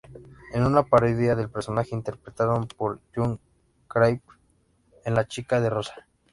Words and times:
Es 0.51 0.59
una 0.59 0.81
parodia 0.81 1.35
del 1.35 1.51
personaje 1.51 1.93
interpretado 1.93 2.59
por 2.75 2.99
Jon 3.15 3.39
Cryer 3.87 4.19
en 5.05 5.13
"La 5.13 5.27
chica 5.27 5.61
de 5.61 5.69
rosa". 5.69 6.07